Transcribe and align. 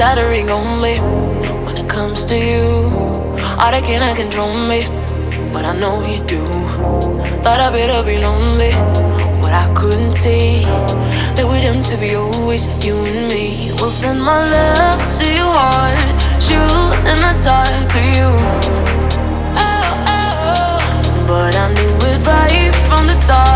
Stuttering 0.00 0.48
only 0.48 0.96
when 1.66 1.76
it 1.76 1.86
comes 1.86 2.24
to 2.24 2.34
you. 2.34 2.64
All 3.60 3.70
they 3.70 3.82
cannot 3.82 4.16
control 4.16 4.54
me, 4.56 4.80
but 5.52 5.66
I 5.66 5.76
know 5.78 6.00
you 6.10 6.24
do. 6.24 6.40
Thought 7.44 7.60
I 7.66 7.68
better 7.70 8.02
be 8.10 8.16
lonely, 8.16 8.72
but 9.42 9.52
I 9.52 9.66
couldn't 9.74 10.12
see 10.12 10.64
that 11.36 11.44
we're 11.46 11.60
doomed 11.60 11.84
to 11.92 11.98
be 11.98 12.14
always 12.14 12.64
you 12.82 12.96
and 12.96 13.28
me. 13.28 13.72
We'll 13.78 13.90
send 13.90 14.22
my 14.22 14.40
love 14.56 15.00
to 15.18 15.26
your 15.38 15.52
heart, 15.60 15.98
shoot 16.46 16.96
in 17.10 17.18
the 17.26 17.34
dark 17.44 17.84
to 17.94 18.00
you. 18.16 18.28
Oh, 19.60 20.16
Oh, 20.16 20.16
oh, 20.16 21.26
But 21.28 21.52
I 21.64 21.66
knew 21.76 21.94
it 22.08 22.18
right 22.24 22.72
from 22.88 23.06
the 23.06 23.12
start. 23.12 23.49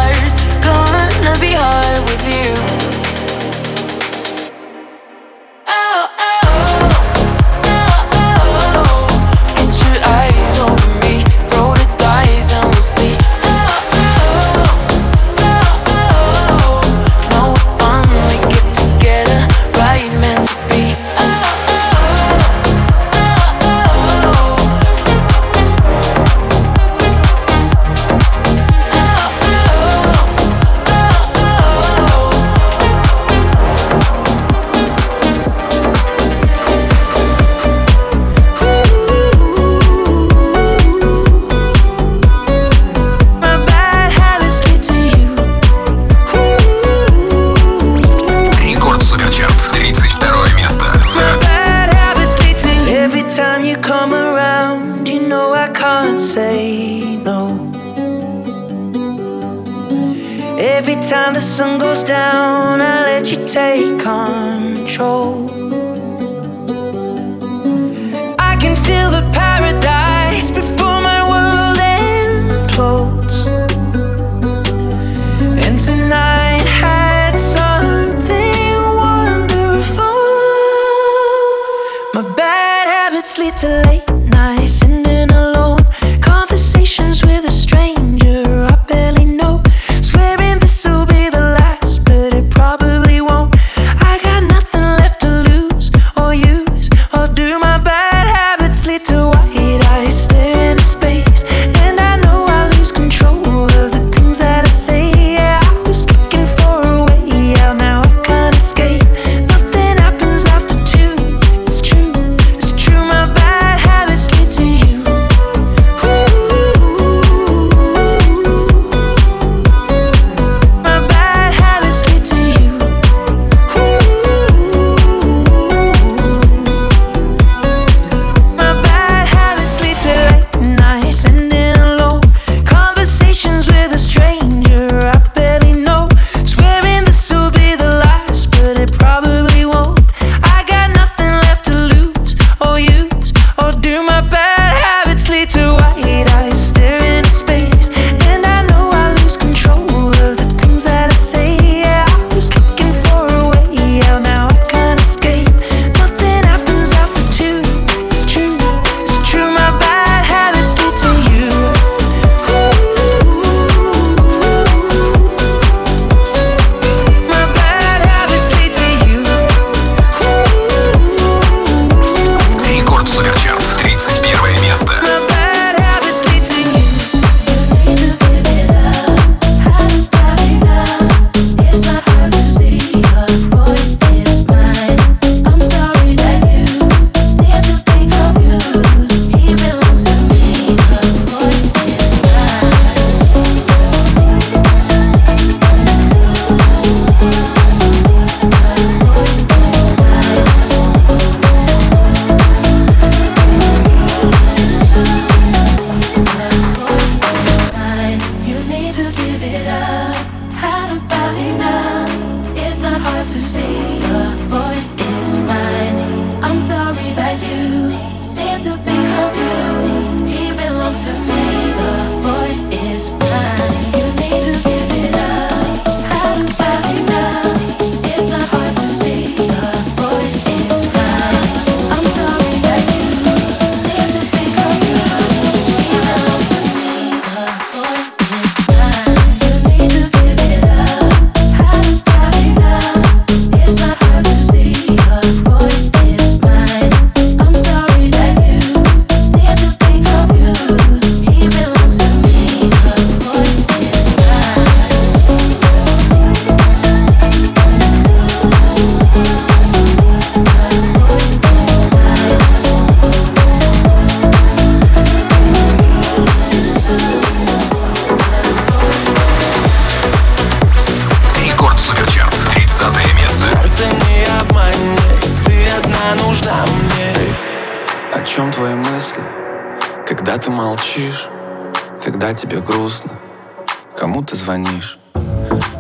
Звонишь? 284.45 284.99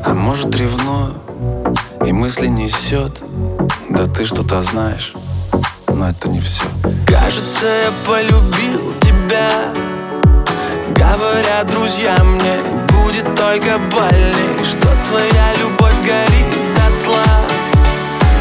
А 0.04 0.14
может 0.14 0.56
ревную 0.56 1.14
И 2.06 2.12
мысли 2.12 2.46
несет. 2.46 3.20
Да 3.90 4.06
ты 4.06 4.24
что-то 4.24 4.62
знаешь 4.62 5.12
Но 5.88 6.08
это 6.08 6.30
не 6.30 6.40
все 6.40 6.64
Кажется, 7.06 7.66
я 7.66 7.92
полюбил 8.06 8.94
тебя. 9.02 9.50
Говорят 10.96 11.66
друзья 11.66 12.16
мне 12.24 12.56
Будет 12.88 13.26
только 13.34 13.78
больней 13.92 14.64
Что 14.64 14.88
твоя 15.08 15.54
любовь 15.60 15.96
сгорит 15.98 16.48
дотла? 16.74 17.24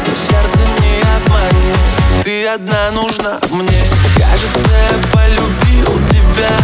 Но 0.06 0.14
сердце 0.14 0.64
не 0.80 1.02
обманет. 1.16 2.24
Ты 2.24 2.46
одна 2.48 2.90
нужна 2.92 3.38
мне. 3.50 3.84
Кажется, 4.16 4.70
я 4.70 5.18
полюбил 5.18 6.08
тебя. 6.08 6.56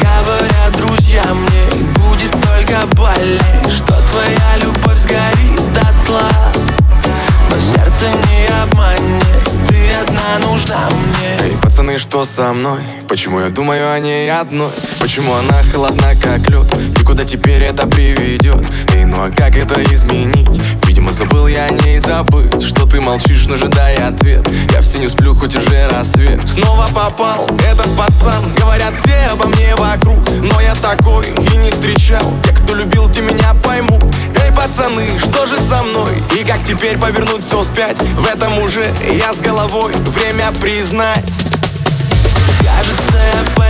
Говорят 0.00 0.72
друзья 0.76 1.22
мне 1.34 1.81
Больней 2.96 3.38
Что 3.70 3.92
твоя 3.92 4.56
любовь 4.62 4.96
сгорит 4.96 5.72
дотла 5.74 6.28
Но 7.50 7.56
сердце 7.58 8.06
не 8.26 8.46
обманет 8.62 9.68
Ты 9.68 9.90
одна 10.00 10.48
нужна 10.48 10.88
мне 10.90 11.36
Эй, 11.42 11.56
пацаны, 11.62 11.98
что 11.98 12.24
со 12.24 12.52
мной? 12.54 12.80
Почему 13.08 13.40
я 13.40 13.50
думаю 13.50 13.92
о 13.92 13.98
ней 14.00 14.30
одной? 14.32 14.70
Почему 15.00 15.34
она 15.34 15.62
холодна, 15.70 16.14
как 16.20 16.48
лед? 16.48 16.66
И 16.98 17.04
куда 17.04 17.24
теперь 17.24 17.62
это 17.62 17.86
приведет? 17.86 18.66
Эй, 18.94 19.04
ну 19.04 19.22
а 19.22 19.30
как 19.30 19.54
это 19.56 19.82
изменить? 19.92 20.48
Видимо, 20.92 21.10
забыл 21.10 21.46
я 21.46 21.64
о 21.64 21.70
ней 21.70 21.98
забыть 21.98 22.62
Что 22.62 22.84
ты 22.84 23.00
молчишь, 23.00 23.46
но 23.46 23.54
ожидай 23.54 23.96
ответ. 23.96 24.46
Я 24.70 24.82
все 24.82 24.98
не 24.98 25.08
сплю, 25.08 25.34
хоть 25.34 25.56
уже 25.56 25.88
рассвет. 25.88 26.46
Снова 26.46 26.86
попал 26.88 27.46
этот 27.66 27.88
пацан 27.96 28.52
Говорят 28.58 28.92
все 29.02 29.32
обо 29.32 29.46
мне 29.46 29.74
вокруг. 29.76 30.18
Но 30.42 30.60
я 30.60 30.74
такой 30.74 31.28
и 31.28 31.56
не 31.56 31.70
встречал. 31.70 32.34
Те, 32.44 32.50
кто 32.50 32.74
любил, 32.74 33.10
те 33.10 33.22
меня 33.22 33.54
поймут. 33.64 34.04
Эй, 34.44 34.52
пацаны, 34.52 35.18
что 35.18 35.46
же 35.46 35.58
со 35.58 35.82
мной? 35.82 36.22
И 36.38 36.44
как 36.44 36.62
теперь 36.62 36.98
повернуть 36.98 37.42
все 37.42 37.62
вспять? 37.62 37.96
В 37.96 38.26
этом 38.26 38.58
уже 38.58 38.86
я 39.18 39.32
с 39.32 39.40
головой. 39.40 39.94
Время 39.94 40.52
признать. 40.60 41.24
Кажется, 42.60 43.16
я 43.16 43.61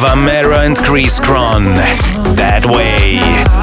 Vamero 0.00 0.56
and 0.64 0.78
Chris 0.78 1.20
Cron. 1.20 1.64
That 2.34 2.64
way. 2.64 3.59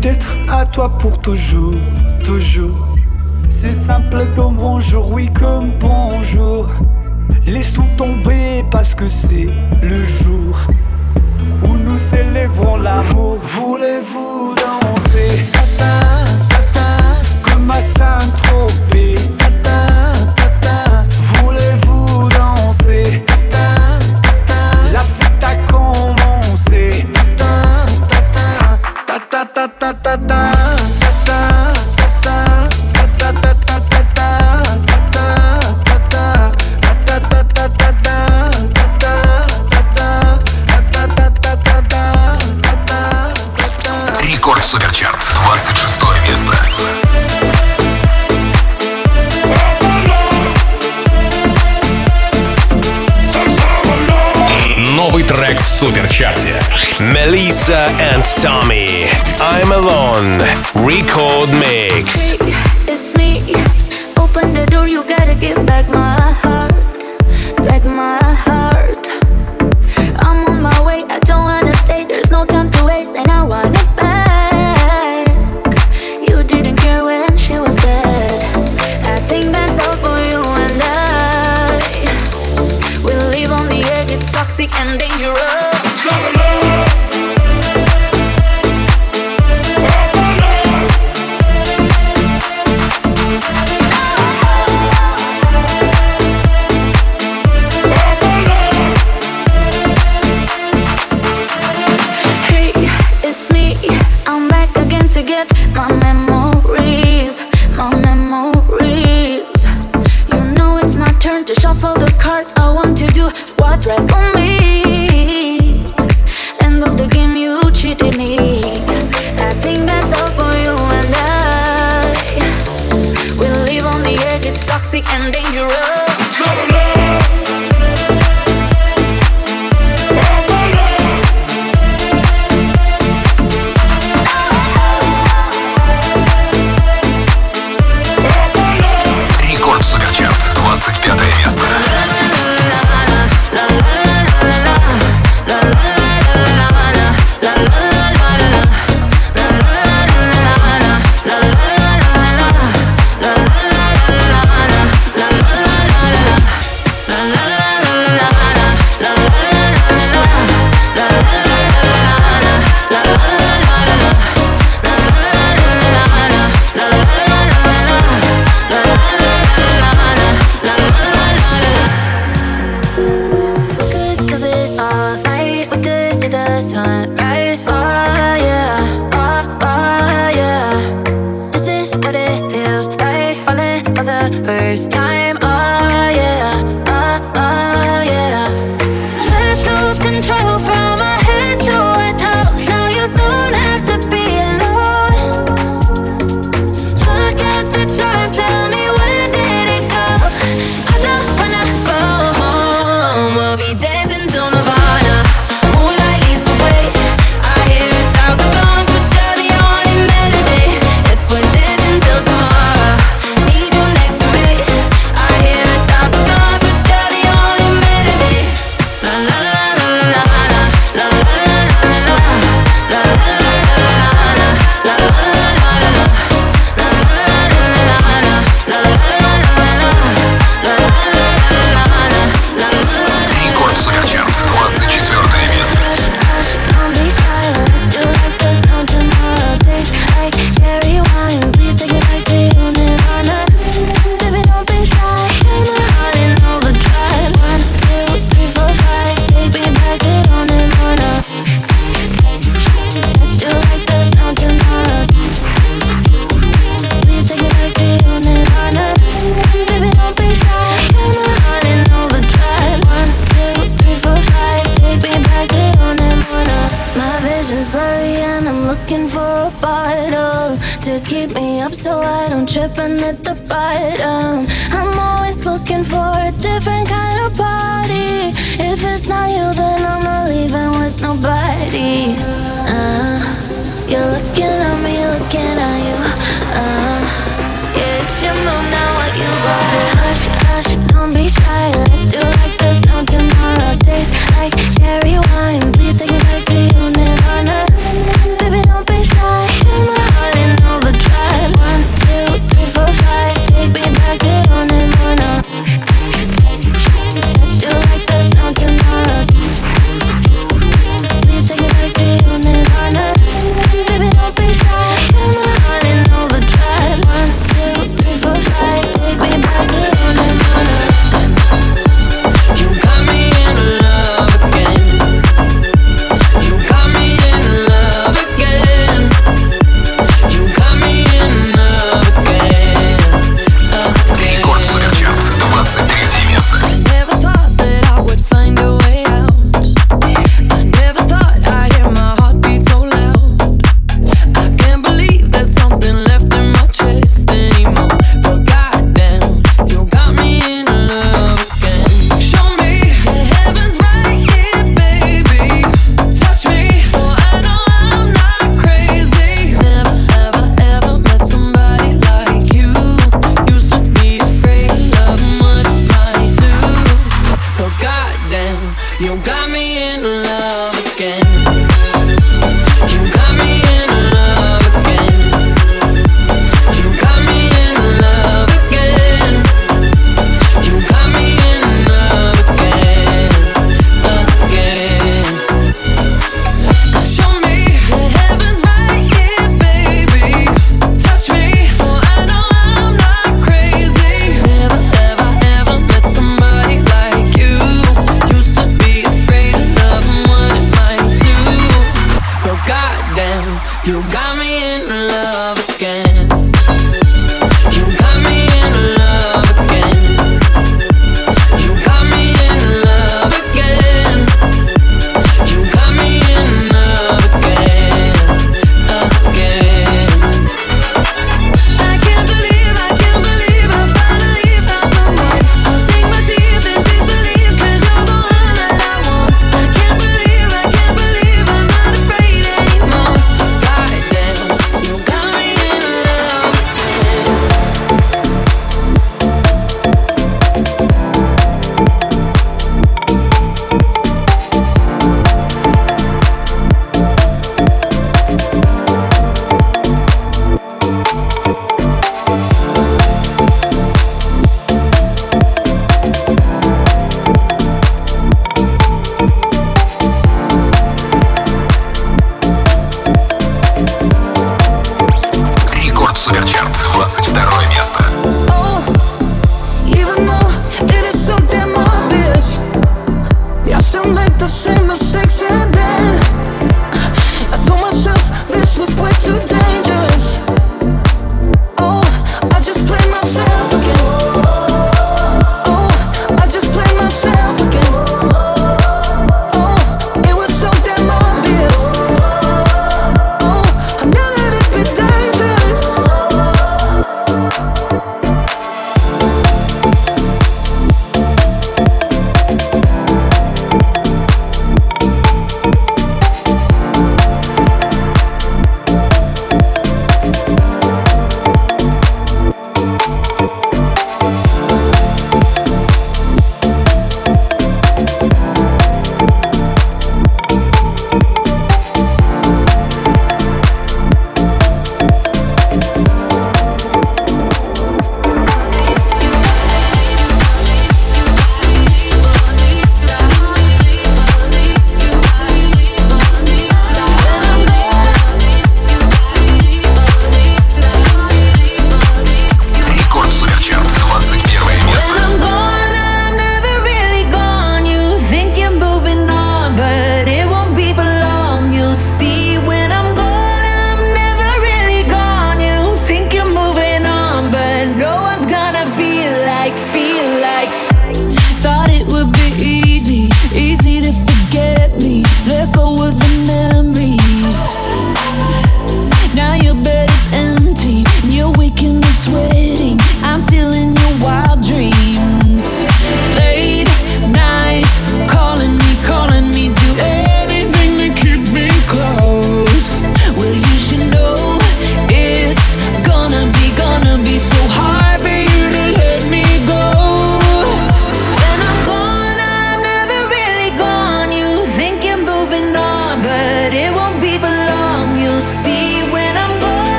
d'être 0.00 0.32
à 0.50 0.64
toi 0.64 0.90
pour 1.00 1.20
toujours. 1.20 1.74
трек 55.54 55.60
в 55.60 55.66
суперчарте. 55.66 56.48
Melissa 56.98 57.88
and 58.12 58.24
Tommy. 58.42 59.08
I'm 59.40 59.72
alone. 59.72 60.38
Record 60.74 61.48
mix. 61.50 62.32
Hey, 62.32 62.92
it's 62.92 63.14
me. 63.16 63.42
Open 64.16 64.52
the 64.52 64.66
door, 64.66 64.86
you 64.86 65.04
gotta 65.04 65.34
give 65.34 65.64
back 65.66 65.88
my 65.88 66.32
heart. 66.42 66.74
Back 67.68 67.84
my 67.84 68.18
heart. 68.46 69.08
I'm 70.18 70.46
on 70.48 70.62
my 70.62 70.80
way, 70.82 71.04
I 71.08 71.18
don't 71.20 71.44
wanna 71.44 71.74
stay. 71.76 72.04
There's 72.04 72.30
no 72.30 72.44
time 72.44 72.70
to 72.70 72.84
waste, 72.84 73.16
and 73.16 73.28
I 73.28 73.42
want 73.44 73.76
it 73.76 73.96
back. 73.96 74.33
and 84.76 84.98
dangerous. 84.98 86.33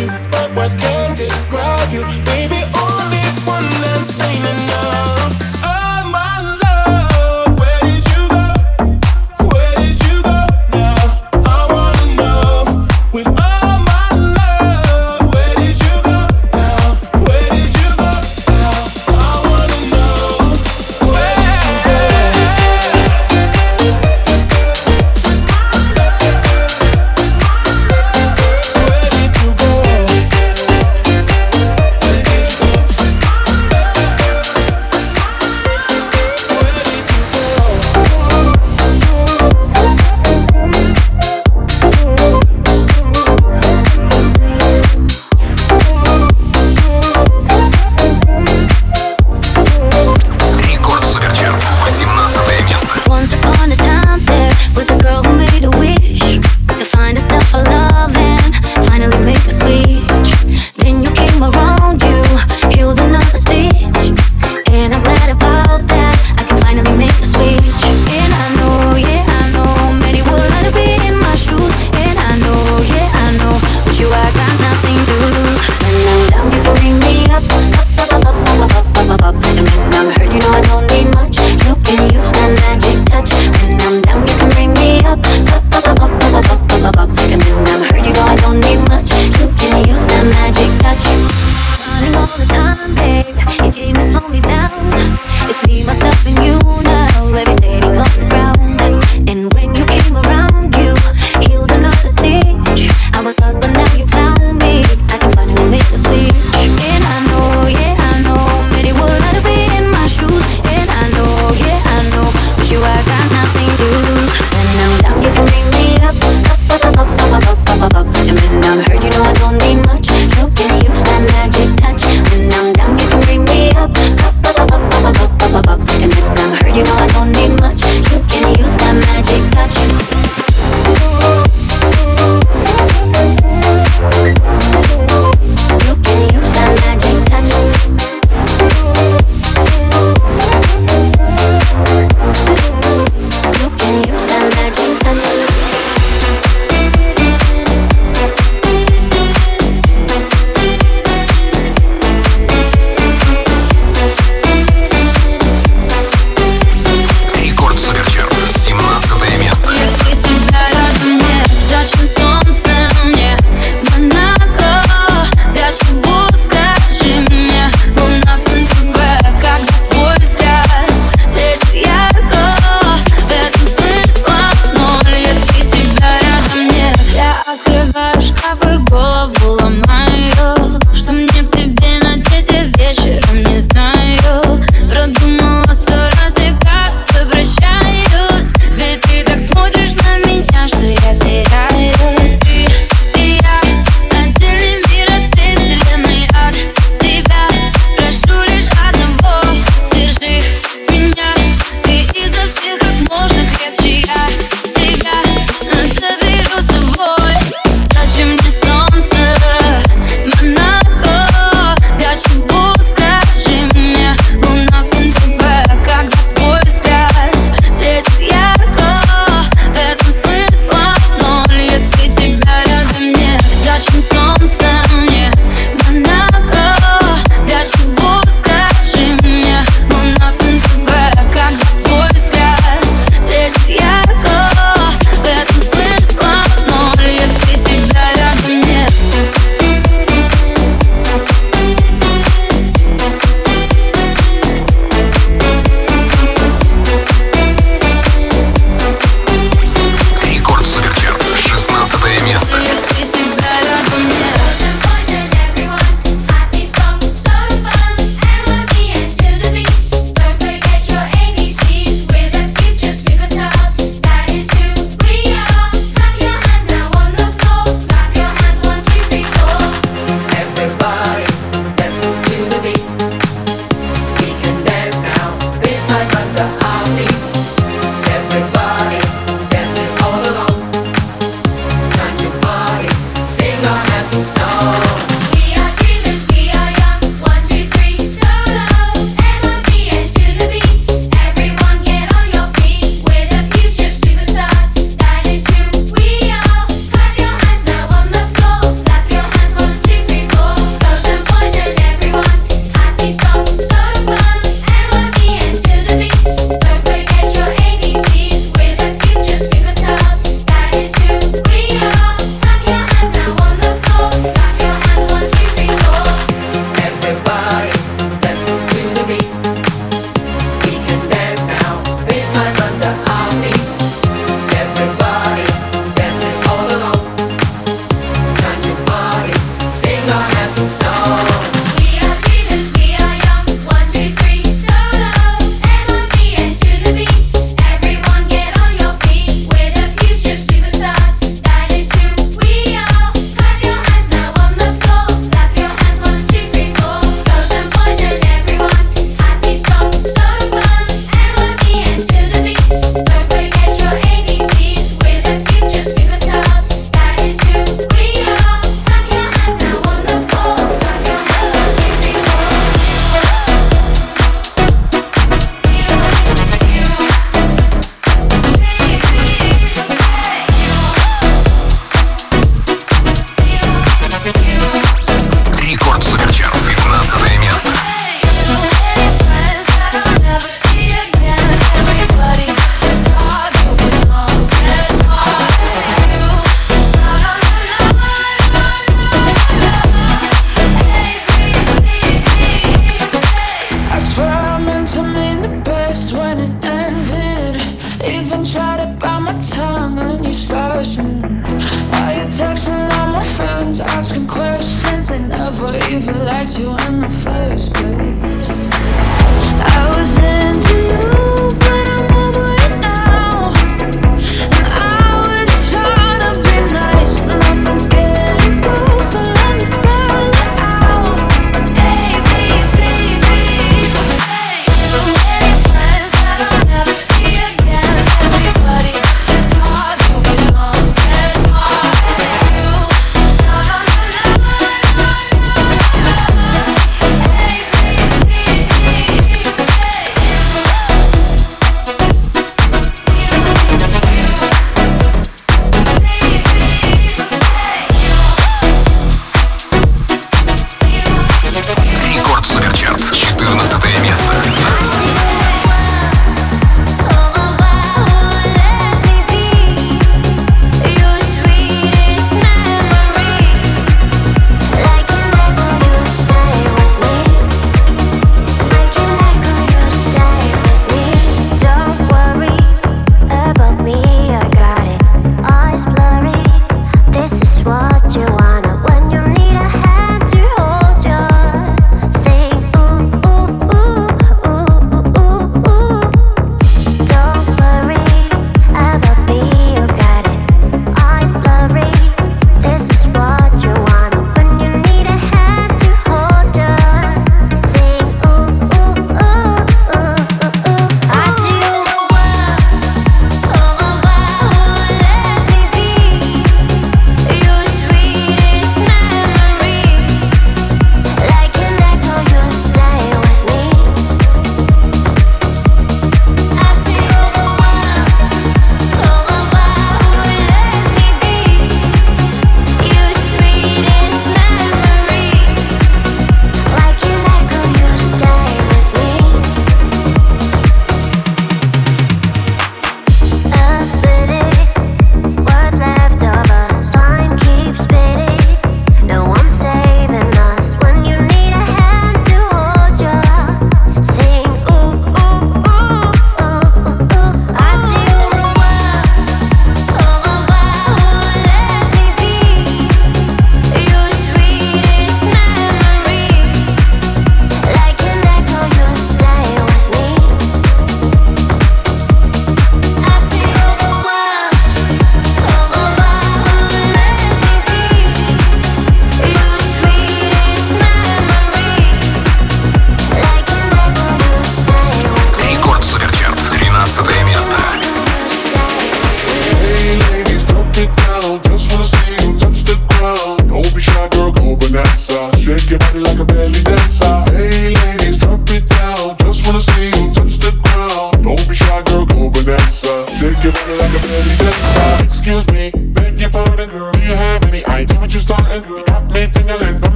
you, 0.00 0.06
but 0.30 0.54
words 0.54 0.74
can't 0.74 1.16
describe 1.16 1.92
you. 1.92 2.02
Baby, 2.24 2.60
only 2.76 3.24
one 3.46 3.66
man's 3.80 4.14
saying 4.14 4.42
enough. 4.42 5.17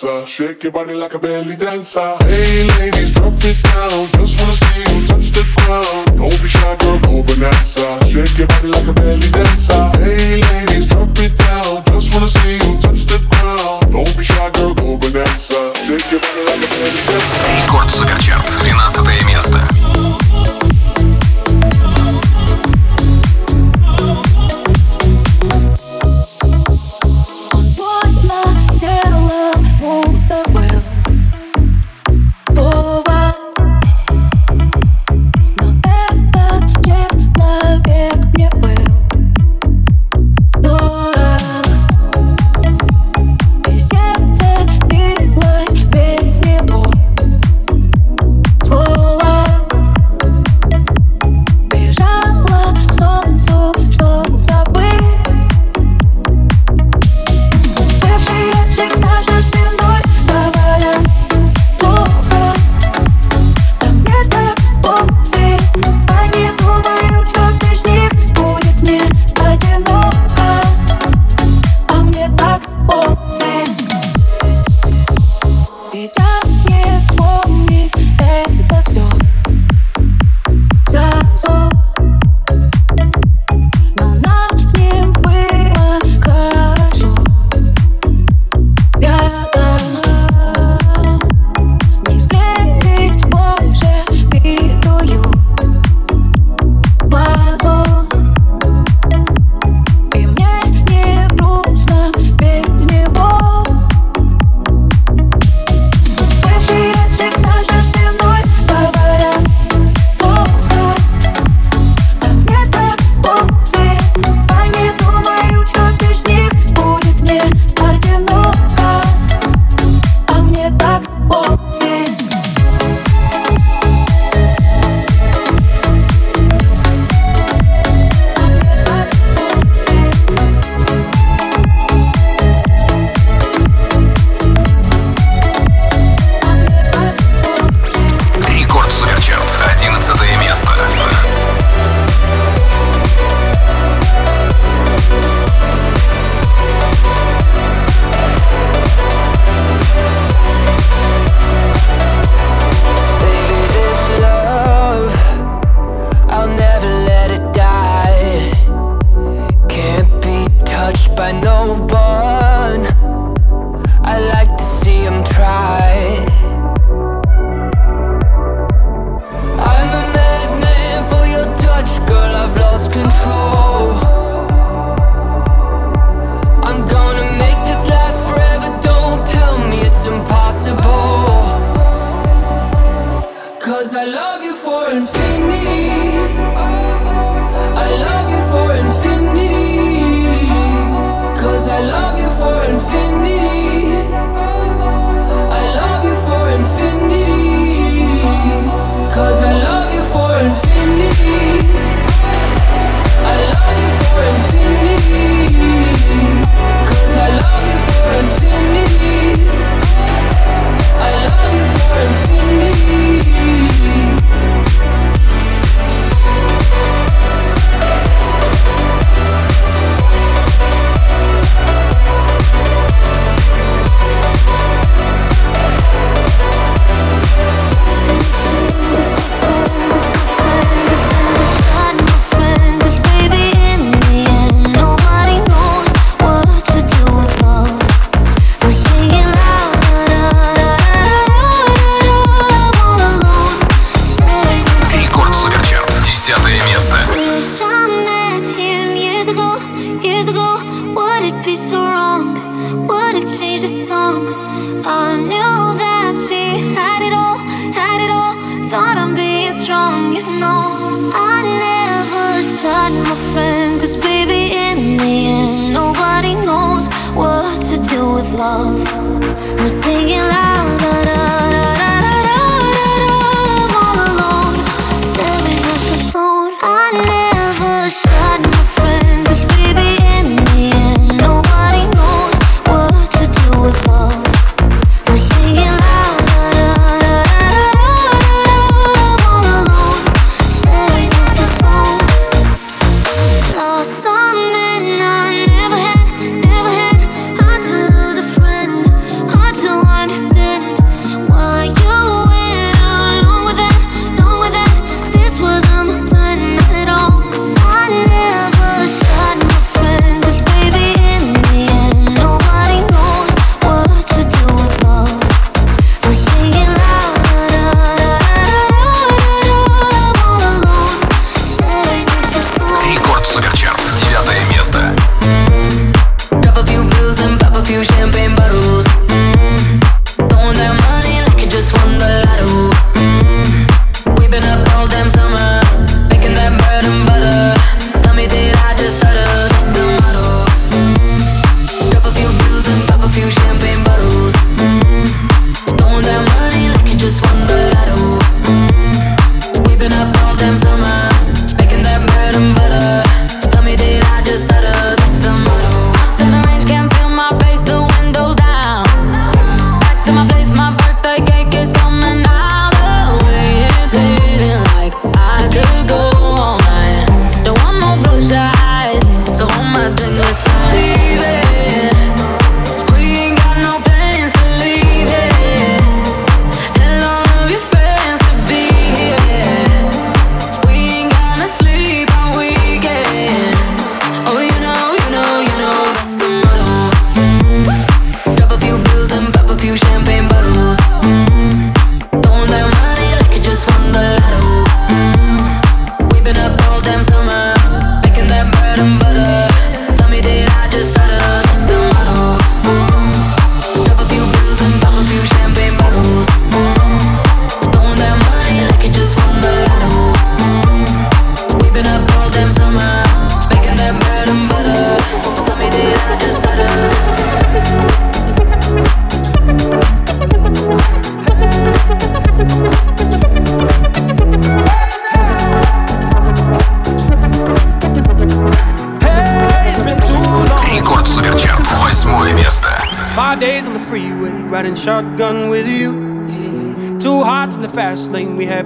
dancer. 0.00 0.26
Shake 0.26 0.62
your 0.62 0.72
body 0.72 0.94
like 0.94 1.14
a 1.14 1.18
belly 1.18 1.56
dancer. 1.56 2.16
Hey, 2.20 2.66
lady. 2.78 2.99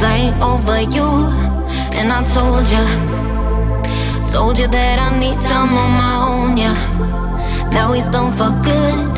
Cause 0.00 0.08
I 0.08 0.16
ain't 0.32 0.40
over 0.40 0.80
you, 0.80 1.28
and 1.92 2.10
I 2.10 2.24
told 2.24 2.64
ya. 2.72 2.80
Told 4.32 4.58
you 4.58 4.66
that 4.66 4.96
I 4.96 5.12
need 5.20 5.38
time 5.42 5.76
on 5.76 5.92
my 5.92 6.16
own, 6.24 6.56
yeah. 6.56 6.72
Now 7.70 7.92
he's 7.92 8.08
done 8.08 8.32
for 8.32 8.48
good. 8.64 9.12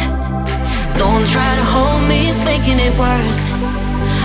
Don't 0.98 1.24
try 1.30 1.50
to 1.54 1.64
hold 1.70 2.02
me, 2.10 2.26
it's 2.26 2.42
making 2.42 2.82
it 2.82 2.90
worse. 2.98 3.46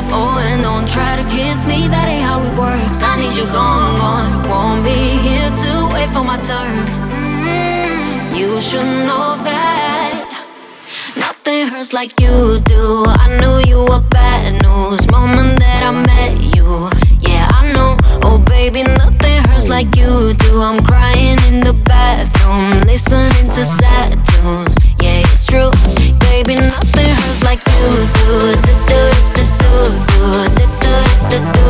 Oh, 0.09 0.41
and 0.49 0.63
don't 0.63 0.89
try 0.89 1.21
to 1.21 1.25
kiss 1.29 1.63
me, 1.63 1.87
that 1.93 2.09
ain't 2.09 2.25
how 2.25 2.41
it 2.41 2.57
works. 2.57 3.03
I 3.03 3.21
need 3.21 3.37
you 3.37 3.45
gone, 3.53 3.93
gone. 4.01 4.49
Won't 4.49 4.83
be 4.83 4.97
here 5.21 5.53
to 5.61 5.71
wait 5.93 6.09
for 6.09 6.25
my 6.25 6.41
turn. 6.41 6.73
Mm-hmm. 7.13 8.33
You 8.33 8.59
should 8.59 8.89
know 9.05 9.37
that 9.45 10.25
nothing 11.17 11.67
hurts 11.67 11.93
like 11.93 12.19
you 12.19 12.57
do. 12.65 13.05
I 13.05 13.29
knew 13.37 13.69
you 13.69 13.85
were 13.85 14.01
bad 14.09 14.57
news 14.63 15.05
moment 15.11 15.59
that 15.59 15.83
I 15.85 15.91
met 15.91 16.41
you 16.41 16.46
baby, 18.69 18.83
nothing 18.97 19.43
hurts 19.45 19.69
like 19.69 19.95
you 19.95 20.33
do. 20.33 20.61
I'm 20.61 20.83
crying 20.83 21.39
in 21.47 21.61
the 21.61 21.73
bathroom, 21.85 22.81
listening 22.81 23.49
to 23.51 23.63
sad 23.63 24.11
tunes. 24.25 24.77
Yeah, 25.01 25.21
it's 25.23 25.45
true, 25.45 25.71
baby, 26.19 26.55
nothing 26.55 27.09
hurts 27.19 27.43
like 27.43 27.61
you 27.65 27.89
do. 28.17 28.55
Do 28.65 28.73
do 28.89 29.01
do 29.35 29.43
do 29.59 29.83
do 30.11 30.59
do 30.59 31.03
do 31.29 31.51
do. 31.53 31.66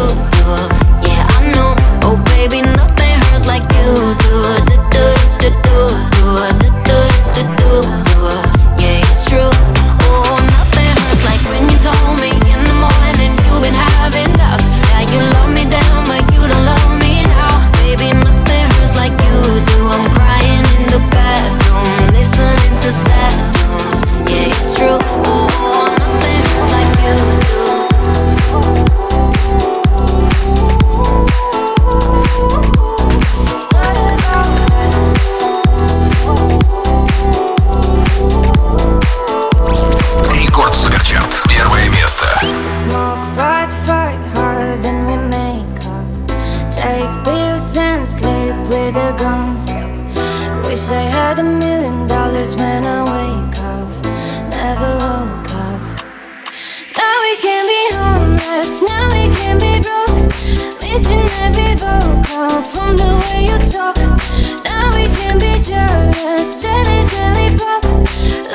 Take 46.88 47.24
pills 47.26 47.76
and 47.76 48.08
sleep 48.08 48.56
with 48.72 48.96
a 48.96 49.12
gun. 49.20 49.60
Wish 50.64 50.90
I 50.90 51.04
had 51.18 51.38
a 51.38 51.44
million 51.44 52.08
dollars 52.08 52.56
when 52.56 52.86
I 52.86 53.00
wake 53.12 53.60
up. 53.60 53.90
Never 54.56 54.92
woke 55.04 55.52
up. 55.68 55.82
Now 56.96 57.16
we 57.26 57.34
can 57.44 57.64
be 57.74 57.84
homeless, 58.00 58.72
now 58.88 59.04
we 59.16 59.24
can 59.36 59.56
be 59.66 59.74
broke. 59.84 60.32
Missing 60.82 61.28
every 61.44 61.76
vocal 61.76 62.62
from 62.72 62.96
the 62.96 63.12
way 63.24 63.40
you 63.50 63.58
talk. 63.70 63.98
Now 64.64 64.88
we 64.96 65.12
can 65.20 65.36
be 65.44 65.60
jealous, 65.60 66.62
jelly 66.64 67.00
jelly 67.12 67.50
pop 67.60 67.84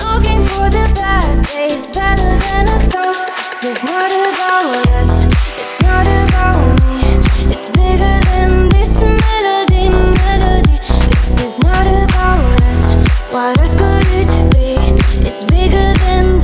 Looking 0.09 0.41
for 0.49 0.67
the 0.77 0.87
bad 0.97 1.45
days 1.53 1.91
better 1.91 2.33
than 2.47 2.65
I 2.77 2.79
thought. 2.93 3.29
This 3.37 3.65
is 3.77 3.85
not 3.85 4.11
about 4.11 4.89
us, 5.01 5.13
it's 5.61 5.77
not 5.83 6.07
about 6.07 6.65
me. 6.81 7.53
It's 7.53 7.69
bigger 7.69 8.22
It's 11.55 11.63
not 11.63 11.87
about 11.87 12.63
us. 12.63 12.95
What 13.31 13.61
else 13.61 13.75
could 13.75 14.07
it 14.09 14.55
be? 14.55 14.73
It's 15.21 15.45
bigger 15.45 15.93
than. 16.01 16.42